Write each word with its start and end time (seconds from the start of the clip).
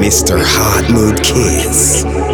Mr. 0.00 0.40
Hot 0.42 0.90
Mood 0.90 1.22
Kiss. 1.22 2.29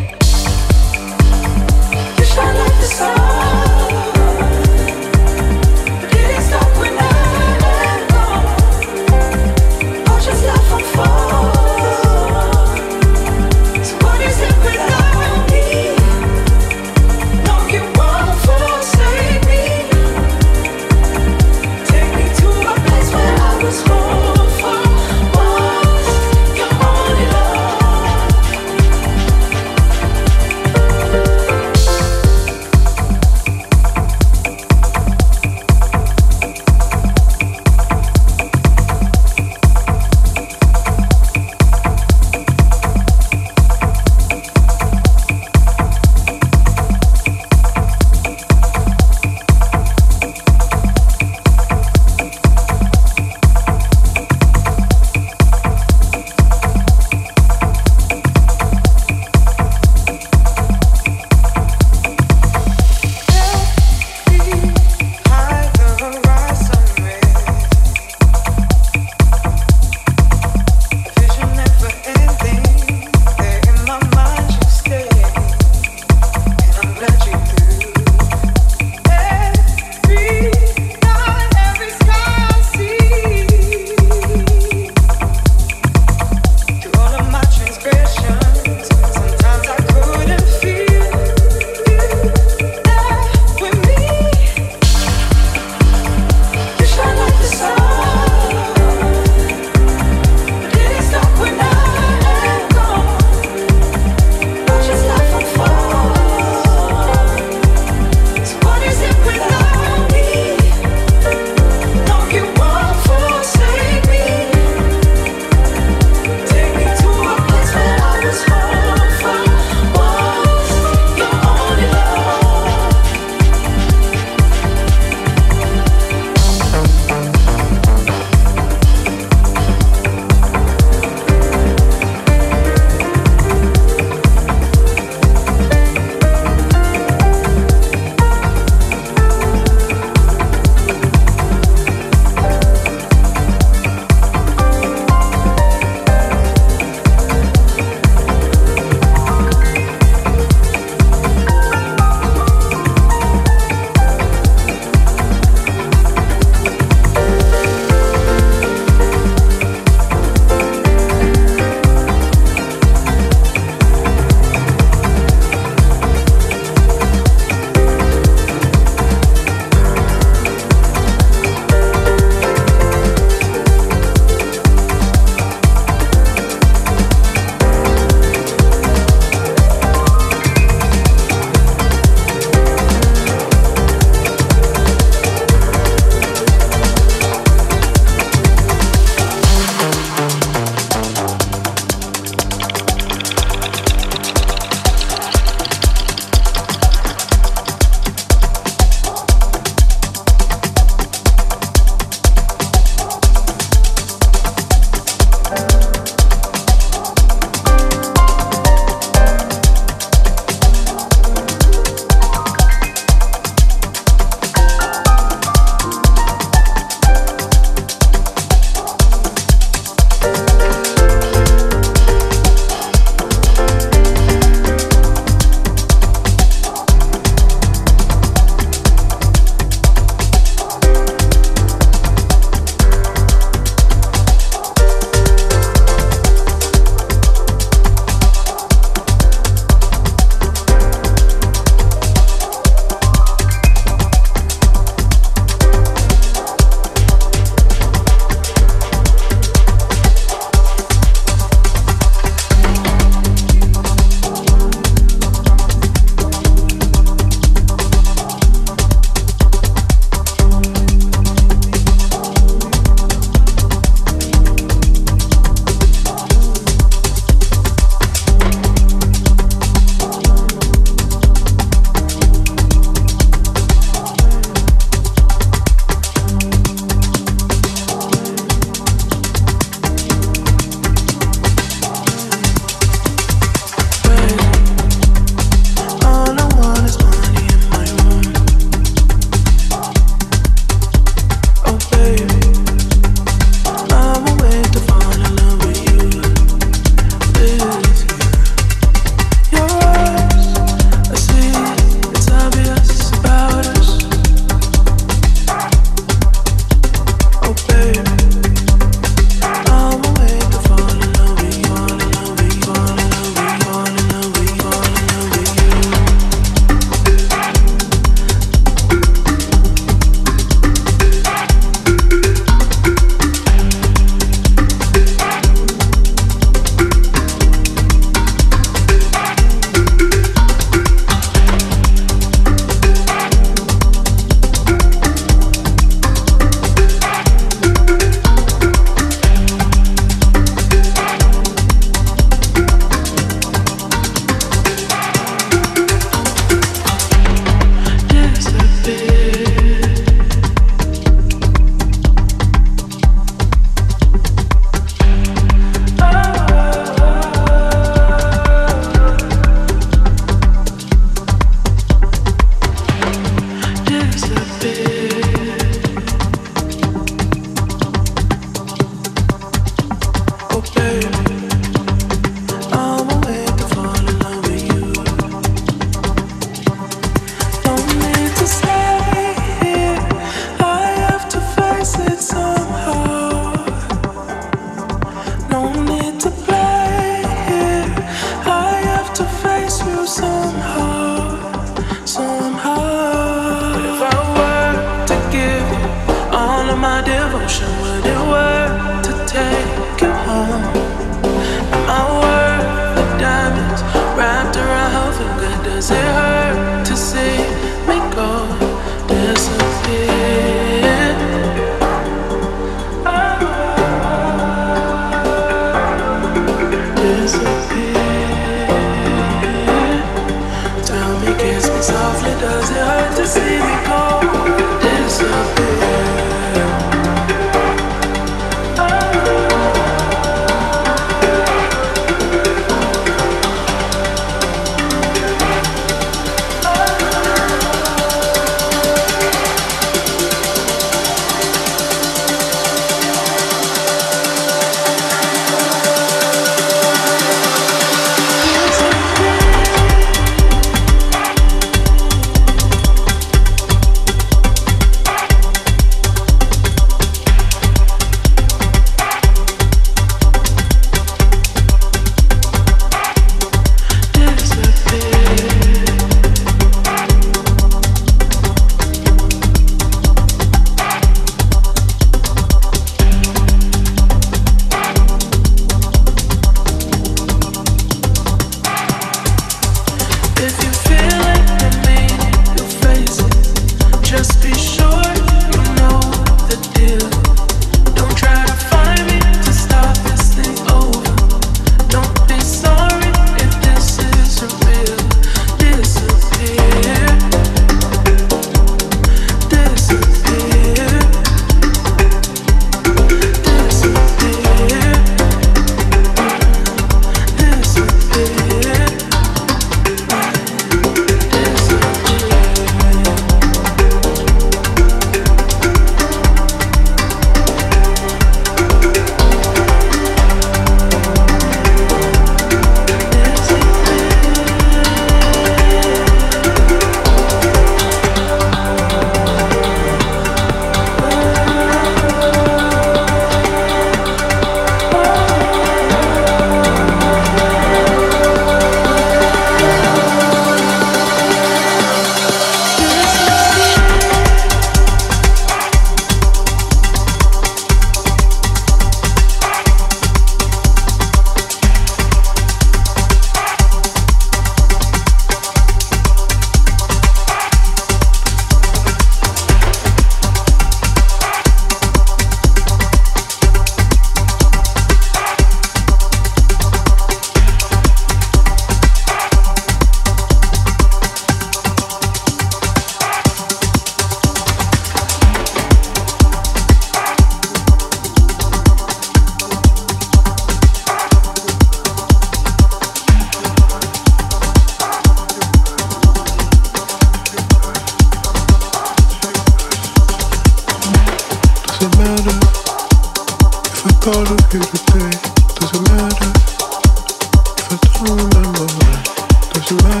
to 599.77 599.85
run. 599.87 600.00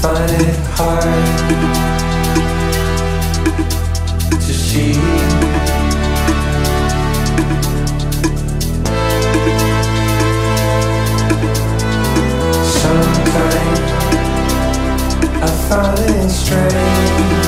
find 0.00 0.30
it 0.30 0.56
hard 0.76 1.02
to 4.30 4.52
see. 4.52 4.94
Sometimes 12.80 13.92
I 15.42 15.50
find 15.68 15.98
it 15.98 16.30
strange. 16.30 17.39